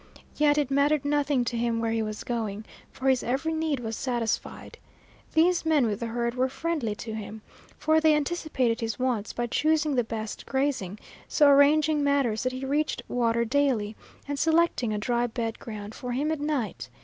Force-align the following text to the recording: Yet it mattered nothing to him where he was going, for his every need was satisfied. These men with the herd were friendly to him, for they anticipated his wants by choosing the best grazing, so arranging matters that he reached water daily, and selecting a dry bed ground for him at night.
Yet 0.35 0.57
it 0.57 0.71
mattered 0.71 1.05
nothing 1.05 1.45
to 1.45 1.55
him 1.55 1.79
where 1.79 1.91
he 1.91 2.01
was 2.01 2.23
going, 2.23 2.65
for 2.91 3.07
his 3.07 3.21
every 3.21 3.53
need 3.53 3.79
was 3.79 3.95
satisfied. 3.95 4.79
These 5.35 5.63
men 5.63 5.85
with 5.85 5.99
the 5.99 6.07
herd 6.07 6.33
were 6.33 6.49
friendly 6.49 6.95
to 6.95 7.13
him, 7.13 7.43
for 7.77 8.01
they 8.01 8.15
anticipated 8.15 8.81
his 8.81 8.97
wants 8.97 9.31
by 9.31 9.45
choosing 9.45 9.93
the 9.93 10.03
best 10.03 10.47
grazing, 10.47 10.97
so 11.27 11.47
arranging 11.49 12.03
matters 12.03 12.41
that 12.41 12.51
he 12.51 12.65
reached 12.65 13.03
water 13.07 13.45
daily, 13.45 13.95
and 14.27 14.39
selecting 14.39 14.91
a 14.91 14.97
dry 14.97 15.27
bed 15.27 15.59
ground 15.59 15.93
for 15.93 16.13
him 16.13 16.31
at 16.31 16.39
night. 16.39 16.89